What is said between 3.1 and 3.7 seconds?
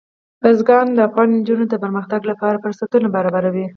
برابروي.